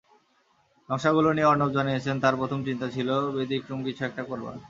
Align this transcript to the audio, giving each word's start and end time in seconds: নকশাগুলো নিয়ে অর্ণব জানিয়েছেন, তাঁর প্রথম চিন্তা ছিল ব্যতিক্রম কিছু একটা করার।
নকশাগুলো 0.89 1.29
নিয়ে 1.33 1.49
অর্ণব 1.51 1.69
জানিয়েছেন, 1.77 2.15
তাঁর 2.23 2.35
প্রথম 2.41 2.59
চিন্তা 2.67 2.87
ছিল 2.95 3.09
ব্যতিক্রম 3.35 3.79
কিছু 3.87 4.01
একটা 4.05 4.23
করার। 4.23 4.57